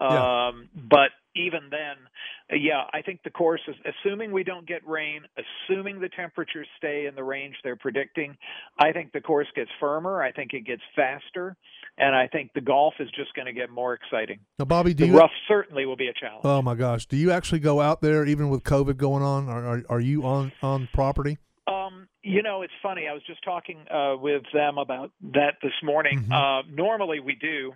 Yeah. 0.00 0.48
Um, 0.48 0.68
but 0.74 1.10
even 1.36 1.60
then, 1.70 2.58
yeah, 2.60 2.84
I 2.92 3.02
think 3.02 3.20
the 3.22 3.30
course 3.30 3.60
is 3.68 3.76
assuming 3.84 4.32
we 4.32 4.44
don't 4.44 4.66
get 4.66 4.86
rain, 4.86 5.22
assuming 5.36 6.00
the 6.00 6.08
temperatures 6.08 6.66
stay 6.76 7.06
in 7.06 7.14
the 7.14 7.22
range 7.22 7.54
they're 7.62 7.76
predicting. 7.76 8.36
I 8.78 8.92
think 8.92 9.12
the 9.12 9.20
course 9.20 9.46
gets 9.54 9.70
firmer. 9.78 10.22
I 10.22 10.32
think 10.32 10.52
it 10.52 10.66
gets 10.66 10.82
faster, 10.96 11.56
and 11.98 12.14
I 12.14 12.26
think 12.26 12.52
the 12.54 12.60
golf 12.60 12.94
is 12.98 13.08
just 13.16 13.34
going 13.34 13.46
to 13.46 13.52
get 13.52 13.70
more 13.70 13.94
exciting. 13.94 14.40
Now, 14.58 14.64
Bobby, 14.64 14.94
do 14.94 15.04
the 15.04 15.12
you 15.12 15.18
rough 15.18 15.30
certainly 15.46 15.86
will 15.86 15.96
be 15.96 16.08
a 16.08 16.14
challenge. 16.14 16.42
Oh 16.44 16.62
my 16.62 16.74
gosh, 16.74 17.06
do 17.06 17.16
you 17.16 17.30
actually 17.30 17.60
go 17.60 17.80
out 17.80 18.00
there 18.00 18.24
even 18.26 18.48
with 18.48 18.64
COVID 18.64 18.96
going 18.96 19.22
on? 19.22 19.48
Are 19.48 19.66
are, 19.66 19.82
are 19.88 20.00
you 20.00 20.24
on 20.24 20.52
on 20.62 20.88
property? 20.92 21.38
Um, 21.66 22.08
you 22.22 22.42
know, 22.42 22.62
it's 22.62 22.72
funny. 22.82 23.06
I 23.08 23.12
was 23.12 23.22
just 23.26 23.44
talking 23.44 23.78
uh, 23.88 24.16
with 24.16 24.42
them 24.52 24.78
about 24.78 25.12
that 25.34 25.54
this 25.62 25.72
morning. 25.82 26.20
Mm-hmm. 26.20 26.32
Uh, 26.32 26.62
normally, 26.74 27.20
we 27.20 27.36
do 27.36 27.72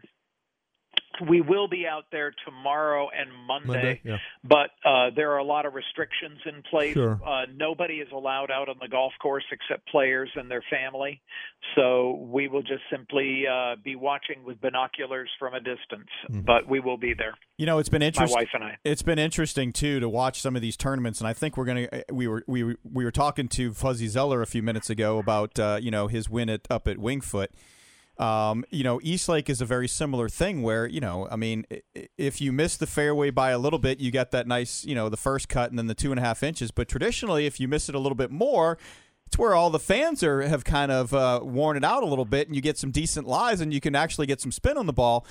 we 1.28 1.40
will 1.40 1.68
be 1.68 1.86
out 1.86 2.04
there 2.10 2.34
tomorrow 2.44 3.08
and 3.16 3.30
Monday, 3.46 3.66
Monday 3.66 4.00
yeah. 4.04 4.16
but 4.42 4.70
uh, 4.84 5.10
there 5.14 5.32
are 5.32 5.38
a 5.38 5.44
lot 5.44 5.66
of 5.66 5.74
restrictions 5.74 6.38
in 6.46 6.62
place. 6.70 6.94
Sure. 6.94 7.20
Uh, 7.24 7.42
nobody 7.54 7.94
is 7.94 8.08
allowed 8.12 8.50
out 8.50 8.68
on 8.68 8.76
the 8.80 8.88
golf 8.88 9.12
course 9.20 9.44
except 9.52 9.88
players 9.88 10.30
and 10.34 10.50
their 10.50 10.64
family. 10.70 11.20
So 11.74 12.26
we 12.30 12.48
will 12.48 12.62
just 12.62 12.82
simply 12.90 13.44
uh, 13.50 13.76
be 13.82 13.96
watching 13.96 14.44
with 14.44 14.60
binoculars 14.60 15.30
from 15.38 15.54
a 15.54 15.60
distance, 15.60 16.08
mm-hmm. 16.28 16.40
but 16.40 16.68
we 16.68 16.80
will 16.80 16.98
be 16.98 17.14
there. 17.14 17.34
You 17.56 17.66
know, 17.66 17.78
it's 17.78 17.88
been 17.88 18.02
interesting. 18.02 18.34
My 18.34 18.42
wife 18.42 18.50
and 18.54 18.64
I. 18.64 18.78
It's 18.84 19.02
been 19.02 19.18
interesting 19.18 19.72
too 19.72 20.00
to 20.00 20.08
watch 20.08 20.40
some 20.40 20.56
of 20.56 20.62
these 20.62 20.76
tournaments, 20.76 21.20
and 21.20 21.28
I 21.28 21.32
think 21.32 21.56
we're 21.56 21.64
gonna. 21.64 21.88
We 22.12 22.28
were 22.28 22.44
we 22.46 22.64
were, 22.64 22.76
we 22.82 23.04
were 23.04 23.12
talking 23.12 23.48
to 23.48 23.72
Fuzzy 23.72 24.08
Zoeller 24.08 24.42
a 24.42 24.46
few 24.46 24.62
minutes 24.62 24.90
ago 24.90 25.18
about 25.18 25.58
uh, 25.58 25.78
you 25.80 25.90
know 25.90 26.08
his 26.08 26.28
win 26.28 26.50
at 26.50 26.62
up 26.70 26.88
at 26.88 26.98
Winged 26.98 27.24
Foot 27.24 27.50
um, 28.18 28.64
you 28.70 28.84
know, 28.84 29.00
East 29.02 29.28
Lake 29.28 29.50
is 29.50 29.60
a 29.60 29.64
very 29.64 29.88
similar 29.88 30.28
thing 30.28 30.62
where, 30.62 30.86
you 30.86 31.00
know, 31.00 31.26
I 31.30 31.36
mean, 31.36 31.66
if 32.16 32.40
you 32.40 32.52
miss 32.52 32.76
the 32.76 32.86
fairway 32.86 33.30
by 33.30 33.50
a 33.50 33.58
little 33.58 33.78
bit, 33.78 33.98
you 34.00 34.10
get 34.10 34.30
that 34.30 34.46
nice, 34.46 34.84
you 34.84 34.94
know, 34.94 35.08
the 35.08 35.16
first 35.16 35.48
cut 35.48 35.70
and 35.70 35.78
then 35.78 35.88
the 35.88 35.94
two 35.94 36.12
and 36.12 36.20
a 36.20 36.22
half 36.22 36.42
inches. 36.42 36.70
But 36.70 36.86
traditionally, 36.88 37.46
if 37.46 37.58
you 37.58 37.66
miss 37.66 37.88
it 37.88 37.94
a 37.94 37.98
little 37.98 38.14
bit 38.16 38.30
more, 38.30 38.78
it's 39.26 39.36
where 39.38 39.54
all 39.54 39.70
the 39.70 39.80
fans 39.80 40.22
are 40.22 40.42
have 40.42 40.64
kind 40.64 40.92
of 40.92 41.12
uh, 41.12 41.40
worn 41.42 41.76
it 41.76 41.82
out 41.84 42.02
a 42.02 42.06
little 42.06 42.24
bit, 42.24 42.46
and 42.46 42.54
you 42.54 42.62
get 42.62 42.78
some 42.78 42.90
decent 42.92 43.26
lies, 43.26 43.60
and 43.60 43.72
you 43.74 43.80
can 43.80 43.96
actually 43.96 44.26
get 44.26 44.40
some 44.40 44.52
spin 44.52 44.76
on 44.78 44.86
the 44.86 44.92
ball. 44.92 45.26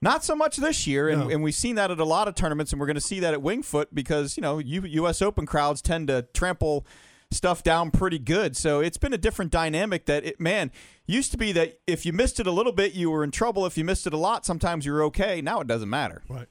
Not 0.00 0.22
so 0.22 0.36
much 0.36 0.58
this 0.58 0.86
year, 0.86 1.08
and, 1.08 1.22
No. 1.22 1.28
and 1.30 1.42
we've 1.42 1.56
seen 1.56 1.74
that 1.74 1.90
at 1.90 1.98
a 1.98 2.04
lot 2.04 2.28
of 2.28 2.36
tournaments, 2.36 2.70
and 2.70 2.78
we're 2.80 2.86
going 2.86 2.94
to 2.94 3.00
see 3.00 3.18
that 3.18 3.34
at 3.34 3.42
Winged 3.42 3.66
Foot 3.66 3.92
because 3.92 4.36
you 4.36 4.42
know 4.42 4.58
U- 4.58 4.82
U.S. 4.84 5.20
Open 5.20 5.44
crowds 5.44 5.82
tend 5.82 6.06
to 6.06 6.22
trample 6.34 6.86
stuff 7.30 7.62
down 7.62 7.90
pretty 7.90 8.18
good. 8.18 8.56
So 8.56 8.80
it's 8.80 8.96
been 8.96 9.12
a 9.12 9.18
different 9.18 9.50
dynamic 9.50 10.06
that 10.06 10.24
it 10.24 10.40
man 10.40 10.70
used 11.06 11.30
to 11.32 11.38
be 11.38 11.52
that 11.52 11.80
if 11.86 12.06
you 12.06 12.12
missed 12.12 12.40
it 12.40 12.46
a 12.46 12.52
little 12.52 12.72
bit 12.72 12.94
you 12.94 13.10
were 13.10 13.24
in 13.24 13.30
trouble. 13.30 13.66
If 13.66 13.76
you 13.76 13.84
missed 13.84 14.06
it 14.06 14.12
a 14.12 14.18
lot, 14.18 14.46
sometimes 14.46 14.86
you 14.86 14.92
were 14.92 15.02
okay. 15.04 15.40
Now 15.40 15.60
it 15.60 15.66
doesn't 15.66 15.90
matter. 15.90 16.22
Right. 16.28 16.48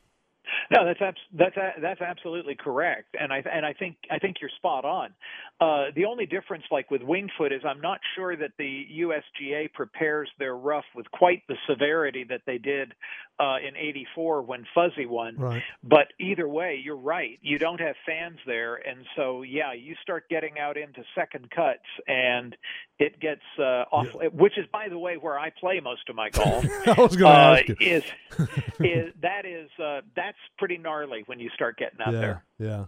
No, 0.70 0.86
that's 0.86 1.02
abs- 1.02 1.18
that's 1.34 1.56
a- 1.56 1.80
that's 1.82 2.02
absolutely 2.02 2.56
correct, 2.56 3.16
and 3.18 3.32
I 3.32 3.42
and 3.50 3.66
I 3.66 3.72
think 3.72 3.96
I 4.12 4.20
think 4.20 4.38
you're 4.42 4.50
spot 4.58 4.84
on. 4.84 5.14
Uh, 5.62 5.92
the 5.96 6.04
only 6.04 6.26
difference, 6.26 6.66
like 6.72 6.92
with 6.92 7.02
Winged 7.02 7.32
Foot, 7.38 7.54
is 7.54 7.62
I'm 7.66 7.80
not 7.80 8.00
sure 8.16 8.36
that 8.36 8.52
the 8.58 8.86
USGA 9.00 9.72
prepares 9.74 10.30
their 10.40 10.58
rough 10.58 10.84
with 10.94 11.10
quite 11.12 11.44
the 11.48 11.56
severity 11.70 12.26
that 12.30 12.42
they 12.46 12.58
did 12.58 12.94
uh, 13.40 13.58
in 13.66 13.76
'84 13.76 14.42
when 14.42 14.66
Fuzzy 14.74 15.06
won. 15.06 15.38
Right. 15.38 15.64
But 15.84 16.14
either 16.20 16.48
way, 16.48 16.80
you're 16.84 16.96
right. 16.98 17.40
You 17.42 17.60
don't 17.60 17.80
have 17.80 17.96
fans 18.06 18.40
there, 18.46 18.76
and 18.76 19.06
so 19.16 19.42
yeah, 19.42 19.74
you 19.74 19.96
start 20.02 20.30
getting 20.30 20.60
out 20.60 20.78
into 20.78 21.04
second 21.16 21.50
cuts, 21.52 21.86
and 22.08 22.56
it 23.00 23.20
gets 23.20 23.42
uh, 23.60 23.86
off. 23.92 24.08
Which 24.34 24.58
is, 24.58 24.66
by 24.72 24.90
the 24.90 24.98
way, 24.98 25.18
where 25.18 25.38
I 25.38 25.52
play 25.52 25.80
most 25.80 26.10
of 26.10 26.16
my 26.16 26.30
golf. 26.30 26.66
I 26.88 27.00
was 27.00 27.16
going 27.16 27.34
to 27.34 27.40
uh, 27.40 27.58
ask 27.58 27.68
you. 27.68 27.76
is 27.80 28.04
is 28.80 29.14
that 29.22 29.46
is 29.46 29.70
uh, 29.84 30.02
that's 30.16 30.38
pretty 30.58 30.78
gnarly 30.78 31.24
when 31.26 31.40
you 31.40 31.50
start 31.54 31.78
getting 31.78 32.00
out 32.02 32.14
yeah, 32.14 32.20
there. 32.20 32.44
yeah. 32.60 32.86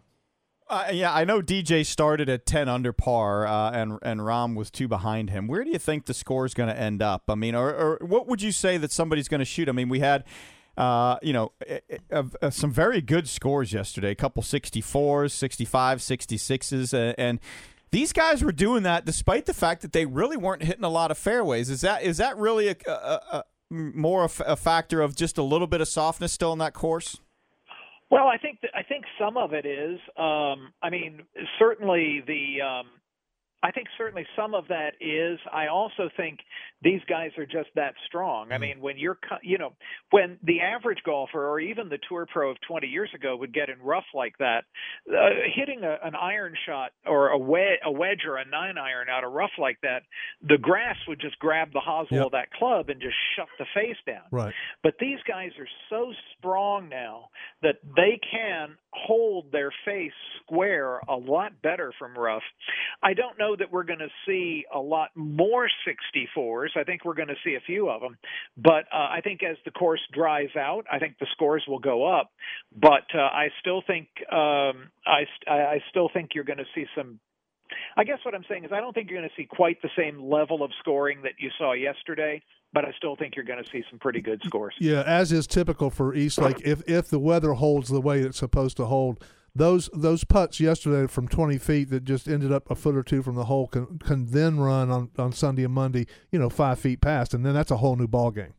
Uh, 0.69 0.89
yeah, 0.91 1.11
I 1.11 1.23
know 1.23 1.41
DJ 1.41 1.83
started 1.83 2.29
at 2.29 2.45
ten 2.45 2.69
under 2.69 2.93
par, 2.93 3.47
uh, 3.47 3.71
and 3.71 3.97
and 4.03 4.19
Rahm 4.19 4.55
was 4.55 4.69
two 4.69 4.87
behind 4.87 5.31
him. 5.31 5.47
Where 5.47 5.63
do 5.63 5.71
you 5.71 5.79
think 5.79 6.05
the 6.05 6.13
score 6.13 6.45
is 6.45 6.53
going 6.53 6.69
to 6.69 6.79
end 6.79 7.01
up? 7.01 7.23
I 7.27 7.33
mean, 7.33 7.55
or, 7.55 7.69
or 7.73 7.99
what 8.01 8.27
would 8.27 8.41
you 8.41 8.51
say 8.51 8.77
that 8.77 8.91
somebody's 8.91 9.27
going 9.27 9.39
to 9.39 9.45
shoot? 9.45 9.67
I 9.67 9.71
mean, 9.71 9.89
we 9.89 9.99
had. 9.99 10.23
Uh, 10.77 11.17
you 11.21 11.33
know, 11.33 11.51
uh, 12.09 12.23
uh, 12.41 12.49
some 12.49 12.71
very 12.71 13.01
good 13.01 13.27
scores 13.27 13.73
yesterday. 13.73 14.11
A 14.11 14.15
couple 14.15 14.41
64s, 14.41 15.31
65, 15.31 15.97
66s, 15.97 16.93
uh, 16.93 17.13
and 17.17 17.41
these 17.91 18.13
guys 18.13 18.41
were 18.41 18.53
doing 18.53 18.83
that 18.83 19.03
despite 19.03 19.45
the 19.45 19.53
fact 19.53 19.81
that 19.81 19.91
they 19.91 20.05
really 20.05 20.37
weren't 20.37 20.63
hitting 20.63 20.85
a 20.85 20.89
lot 20.89 21.11
of 21.11 21.17
fairways. 21.17 21.69
Is 21.69 21.81
that 21.81 22.03
is 22.03 22.15
that 22.17 22.37
really 22.37 22.69
a, 22.69 22.75
a, 22.87 23.19
a 23.33 23.43
more 23.69 24.23
a, 24.23 24.43
a 24.43 24.55
factor 24.55 25.01
of 25.01 25.17
just 25.17 25.37
a 25.37 25.43
little 25.43 25.67
bit 25.67 25.81
of 25.81 25.89
softness 25.89 26.31
still 26.31 26.53
in 26.53 26.59
that 26.59 26.73
course? 26.73 27.19
Well, 28.11 28.27
I 28.27 28.37
think 28.37 28.61
that, 28.61 28.71
I 28.75 28.83
think 28.83 29.05
some 29.19 29.37
of 29.37 29.53
it 29.53 29.65
is. 29.65 29.99
Um, 30.17 30.73
I 30.81 30.89
mean, 30.89 31.23
certainly 31.57 32.23
the. 32.25 32.61
Um, 32.61 32.87
I 33.61 33.71
think 33.71 33.87
certainly 33.97 34.25
some 34.37 34.53
of 34.53 34.67
that 34.69 34.93
is. 35.01 35.37
I 35.51 35.67
also 35.67 36.09
think 36.15 36.39
these 36.81 37.01
guys 37.09 37.31
are 37.37 37.45
just 37.45 37.69
that 37.75 37.93
strong. 38.07 38.51
I 38.53 38.57
mean, 38.57 38.79
when 38.79 38.97
you're, 38.97 39.17
you 39.43 39.57
know, 39.57 39.73
when 40.11 40.37
the 40.43 40.61
average 40.61 40.99
golfer 41.05 41.45
or 41.45 41.59
even 41.59 41.89
the 41.89 41.97
tour 42.07 42.25
pro 42.31 42.51
of 42.51 42.57
20 42.67 42.87
years 42.87 43.09
ago 43.13 43.35
would 43.35 43.53
get 43.53 43.69
in 43.69 43.77
rough 43.81 44.05
like 44.13 44.37
that, 44.39 44.63
uh, 45.11 45.29
hitting 45.53 45.83
a, 45.83 45.97
an 46.03 46.15
iron 46.15 46.53
shot 46.65 46.91
or 47.05 47.29
a 47.29 47.37
wedge, 47.37 47.79
a 47.85 47.91
wedge 47.91 48.21
or 48.25 48.37
a 48.37 48.45
nine 48.45 48.77
iron 48.77 49.07
out 49.09 49.25
of 49.25 49.33
rough 49.33 49.51
like 49.57 49.77
that, 49.83 50.03
the 50.41 50.57
grass 50.57 50.95
would 51.07 51.19
just 51.19 51.37
grab 51.39 51.73
the 51.73 51.81
hosel 51.81 52.07
Yep. 52.11 52.25
of 52.27 52.31
that 52.31 52.51
club 52.51 52.89
and 52.89 53.01
just 53.01 53.15
shut 53.35 53.47
the 53.57 53.65
face 53.75 53.97
down. 54.07 54.23
Right. 54.31 54.53
But 54.83 54.93
these 54.99 55.19
guys 55.27 55.51
are 55.59 55.67
so 55.89 56.13
strong 56.37 56.87
now 56.89 57.29
that 57.61 57.75
they 57.95 58.19
can 58.31 58.77
hold 58.93 59.51
their 59.51 59.71
face 59.85 60.13
square 60.41 61.01
a 61.07 61.15
lot 61.15 61.61
better 61.61 61.93
from 61.99 62.17
rough. 62.17 62.41
I 63.03 63.13
don't 63.13 63.37
know 63.37 63.48
that 63.57 63.71
we're 63.71 63.83
going 63.83 63.99
to 63.99 64.09
see 64.25 64.65
a 64.73 64.79
lot 64.79 65.09
more 65.15 65.67
64s. 65.87 66.69
I 66.75 66.83
think 66.83 67.05
we're 67.05 67.13
going 67.13 67.29
to 67.29 67.35
see 67.43 67.55
a 67.55 67.59
few 67.59 67.89
of 67.89 68.01
them. 68.01 68.17
But 68.57 68.85
uh, 68.93 68.97
I 68.97 69.21
think 69.23 69.41
as 69.43 69.57
the 69.65 69.71
course 69.71 70.01
dries 70.13 70.55
out, 70.57 70.85
I 70.91 70.99
think 70.99 71.17
the 71.19 71.27
scores 71.31 71.63
will 71.67 71.79
go 71.79 72.07
up. 72.07 72.31
But 72.75 73.05
uh, 73.13 73.19
I 73.19 73.49
still 73.59 73.81
think 73.85 74.07
um, 74.31 74.89
I, 75.05 75.25
I 75.47 75.81
still 75.89 76.09
think 76.13 76.31
you're 76.35 76.43
going 76.43 76.57
to 76.59 76.65
see 76.75 76.85
some 76.95 77.19
I 77.97 78.03
guess 78.03 78.19
what 78.23 78.33
I'm 78.33 78.43
saying 78.49 78.65
is 78.65 78.71
I 78.71 78.79
don't 78.79 78.93
think 78.93 79.09
you're 79.09 79.19
going 79.19 79.29
to 79.29 79.41
see 79.41 79.45
quite 79.45 79.81
the 79.81 79.89
same 79.97 80.21
level 80.21 80.63
of 80.63 80.71
scoring 80.79 81.21
that 81.23 81.33
you 81.37 81.49
saw 81.57 81.73
yesterday, 81.73 82.41
but 82.73 82.85
I 82.85 82.91
still 82.97 83.15
think 83.15 83.35
you're 83.35 83.45
going 83.45 83.63
to 83.63 83.69
see 83.69 83.83
some 83.89 83.99
pretty 83.99 84.21
good 84.21 84.41
scores. 84.45 84.73
Yeah, 84.79 85.03
as 85.05 85.31
is 85.31 85.47
typical 85.47 85.89
for 85.89 86.13
East 86.13 86.39
Eastlake, 86.39 86.61
if 86.65 86.81
if 86.87 87.09
the 87.09 87.19
weather 87.19 87.53
holds 87.53 87.89
the 87.89 88.01
way 88.01 88.21
it's 88.21 88.37
supposed 88.37 88.77
to 88.77 88.85
hold, 88.85 89.23
those 89.55 89.89
those 89.93 90.23
putts 90.23 90.59
yesterday 90.59 91.07
from 91.07 91.27
20 91.27 91.57
feet 91.57 91.89
that 91.89 92.03
just 92.03 92.27
ended 92.27 92.51
up 92.51 92.69
a 92.69 92.75
foot 92.75 92.95
or 92.95 93.03
two 93.03 93.21
from 93.23 93.35
the 93.35 93.45
hole 93.45 93.67
can 93.67 93.99
can 93.99 94.27
then 94.27 94.59
run 94.59 94.89
on 94.89 95.09
on 95.17 95.31
Sunday 95.31 95.63
and 95.63 95.73
Monday, 95.73 96.05
you 96.31 96.39
know, 96.39 96.49
five 96.49 96.79
feet 96.79 97.01
past, 97.01 97.33
and 97.33 97.45
then 97.45 97.53
that's 97.53 97.71
a 97.71 97.77
whole 97.77 97.95
new 97.95 98.07
ball 98.07 98.31
game. 98.31 98.53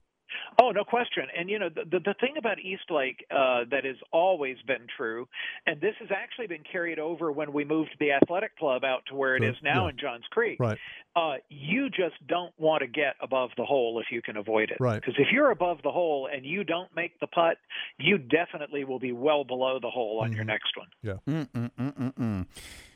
Oh, 0.58 0.70
no 0.70 0.84
question. 0.84 1.24
And 1.36 1.48
you 1.48 1.58
know, 1.58 1.68
the 1.68 1.84
the, 1.84 2.00
the 2.00 2.14
thing 2.20 2.34
about 2.36 2.58
East 2.58 2.90
Lake 2.90 3.24
uh, 3.30 3.64
that 3.70 3.84
has 3.84 3.96
always 4.12 4.56
been 4.66 4.86
true, 4.96 5.28
and 5.66 5.80
this 5.80 5.94
has 6.00 6.08
actually 6.14 6.46
been 6.46 6.62
carried 6.70 6.98
over 6.98 7.30
when 7.32 7.52
we 7.52 7.64
moved 7.64 7.90
the 8.00 8.12
athletic 8.12 8.56
club 8.58 8.84
out 8.84 9.02
to 9.08 9.14
where 9.14 9.36
it 9.36 9.40
Sure, 9.40 9.50
is 9.50 9.56
now 9.62 9.84
yeah. 9.84 9.90
in 9.90 9.98
Johns 9.98 10.24
Creek. 10.30 10.58
Right. 10.60 10.78
Uh, 11.16 11.34
you 11.48 11.88
just 11.90 12.14
don't 12.28 12.52
want 12.58 12.82
to 12.82 12.86
get 12.86 13.14
above 13.20 13.50
the 13.56 13.64
hole 13.64 14.00
if 14.00 14.12
you 14.12 14.22
can 14.22 14.36
avoid 14.36 14.70
it. 14.70 14.76
Right. 14.80 15.00
Because 15.00 15.14
if 15.18 15.28
you're 15.32 15.50
above 15.50 15.78
the 15.82 15.90
hole 15.90 16.28
and 16.32 16.44
you 16.46 16.62
don't 16.64 16.94
make 16.94 17.18
the 17.20 17.26
putt, 17.26 17.56
you 17.98 18.18
definitely 18.18 18.84
will 18.84 19.00
be 19.00 19.12
well 19.12 19.42
below 19.44 19.78
the 19.80 19.90
hole 19.90 20.20
on 20.22 20.32
your 20.32 20.44
Mhm. 20.44 20.48
next 20.48 20.76
one. 20.76 20.88
Mm-mm-mm-mm-mm. 21.26 22.46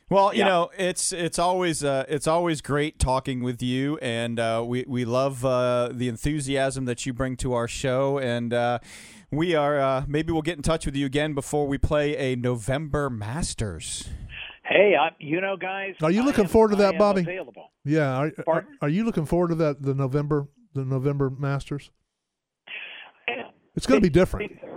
Well, 0.09 0.33
you 0.33 0.39
Yeah. 0.41 0.45
know, 0.49 0.69
it's 0.77 1.11
it's 1.11 1.39
always 1.39 1.83
uh, 1.83 2.05
it's 2.07 2.27
always 2.27 2.61
great 2.61 2.99
talking 2.99 3.41
with 3.41 3.61
you, 3.63 3.97
and 4.03 4.39
uh, 4.39 4.63
we 4.65 4.85
we 4.87 5.03
love 5.03 5.43
uh, 5.43 5.89
the 5.91 6.07
enthusiasm 6.09 6.85
that 6.85 7.05
you 7.07 7.13
bring 7.13 7.35
to 7.37 7.53
our 7.53 7.67
show, 7.67 8.19
and 8.19 8.53
uh, 8.53 8.79
we 9.31 9.55
are 9.55 9.79
uh, 9.79 10.03
maybe 10.07 10.31
we'll 10.31 10.43
get 10.43 10.57
in 10.57 10.61
touch 10.61 10.85
with 10.85 10.95
you 10.95 11.07
again 11.07 11.33
before 11.33 11.65
we 11.67 11.79
play 11.79 12.15
a 12.17 12.35
November 12.35 13.09
Masters. 13.09 14.07
Hey, 14.63 14.93
I, 14.99 15.09
you 15.19 15.41
know, 15.41 15.57
guys. 15.57 15.95
Are 16.03 16.11
you 16.11 16.21
I 16.21 16.25
looking 16.25 16.45
am- 16.45 16.49
forward 16.51 16.69
to 16.69 16.75
that, 16.77 16.89
I 16.91 16.93
am 16.93 16.97
Bobby? 16.99 17.21
Available. 17.21 17.71
Yeah, 17.83 18.15
are, 18.15 18.31
are, 18.47 18.67
are 18.83 18.89
you 18.89 19.05
looking 19.05 19.25
forward 19.25 19.49
to 19.49 19.55
that 19.55 19.81
the 19.81 19.95
November 19.95 20.47
the 20.75 20.85
November 20.85 21.31
Masters? 21.31 21.89
It's 23.75 23.85
going 23.87 23.99
to 23.99 24.05
be 24.05 24.09
different. 24.09 24.51
It's 24.51 24.61
a 24.63 24.65
really- 24.67 24.74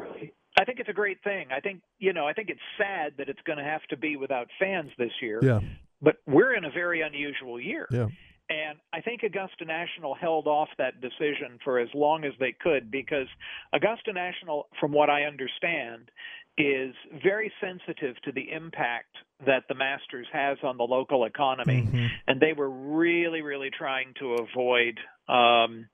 I 0.58 0.64
think 0.64 0.80
it's 0.80 0.88
a 0.88 0.92
great 0.94 1.22
thing. 1.22 1.48
I 1.56 1.60
think 1.60 1.80
you 1.98 2.12
know. 2.12 2.26
I 2.26 2.32
think 2.32 2.48
it's 2.50 2.60
sad 2.76 3.12
that 3.18 3.28
it's 3.28 3.40
going 3.46 3.58
to 3.58 3.64
have 3.64 3.82
to 3.90 3.96
be 3.96 4.16
without 4.16 4.48
fans 4.58 4.90
this 4.98 5.12
year. 5.22 5.38
Yeah, 5.42 5.60
But 6.02 6.16
we're 6.26 6.54
in 6.54 6.64
a 6.64 6.70
very 6.70 7.00
unusual 7.02 7.60
year. 7.60 7.86
yeah, 7.90 8.08
And 8.50 8.78
I 8.92 9.00
think 9.00 9.22
Augusta 9.22 9.64
National 9.64 10.14
held 10.14 10.46
off 10.46 10.68
that 10.78 11.00
decision 11.00 11.58
for 11.64 11.78
as 11.78 11.88
long 11.94 12.24
as 12.24 12.32
they 12.40 12.52
could 12.52 12.90
because 12.90 13.28
Augusta 13.72 14.12
National, 14.12 14.68
from 14.80 14.92
what 14.92 15.08
I 15.10 15.22
understand, 15.24 16.10
is 16.56 16.92
very 17.22 17.52
sensitive 17.60 18.16
to 18.24 18.32
the 18.32 18.50
impact 18.50 19.14
that 19.46 19.62
the 19.68 19.74
Masters 19.76 20.26
has 20.32 20.58
on 20.64 20.76
the 20.76 20.82
local 20.82 21.24
economy. 21.24 21.82
Mhm. 21.82 22.08
And 22.26 22.40
they 22.40 22.52
were 22.52 22.68
really, 22.68 23.42
really 23.42 23.70
trying 23.70 24.12
to 24.14 24.34
avoid 24.34 24.98
um, 25.28 25.86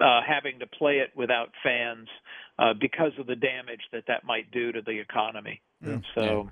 uh, 0.00 0.20
having 0.26 0.58
to 0.60 0.66
play 0.66 0.98
it 0.98 1.10
without 1.16 1.50
fans 1.62 2.08
uh, 2.58 2.74
because 2.80 3.12
of 3.18 3.26
the 3.26 3.36
damage 3.36 3.80
that 3.92 4.04
that 4.08 4.24
might 4.24 4.50
do 4.50 4.72
to 4.72 4.80
the 4.82 4.98
economy. 4.98 5.60
Yeah. 5.84 5.98
So, 6.14 6.20
Well- 6.24 6.50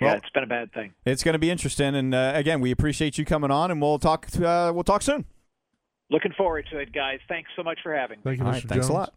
yeah, 0.00 0.14
it's 0.14 0.30
been 0.30 0.42
a 0.42 0.46
bad 0.48 0.72
thing. 0.72 0.92
It's 1.04 1.22
going 1.22 1.34
to 1.34 1.38
be 1.38 1.50
interesting, 1.50 1.94
and 1.94 2.14
uh, 2.14 2.32
again, 2.34 2.60
we 2.60 2.72
appreciate 2.72 3.16
you 3.16 3.24
coming 3.24 3.50
on, 3.52 3.70
and 3.70 3.80
we'll 3.80 3.98
talk 4.00 4.26
uh, 4.36 4.72
we'll 4.74 4.82
talk 4.82 5.02
soon. 5.02 5.24
Looking 6.10 6.32
forward 6.36 6.66
to 6.72 6.78
it, 6.78 6.92
guys. 6.92 7.20
Thanks 7.28 7.48
so 7.56 7.62
much 7.62 7.78
for 7.82 7.94
having 7.94 8.18
me. 8.18 8.22
Thank 8.24 8.38
you, 8.40 8.44
All 8.44 8.50
Mr. 8.50 8.54
right, 8.54 8.62
thanks 8.64 8.86
Jones. 8.86 8.88
a 8.88 8.92
lot. 8.92 9.14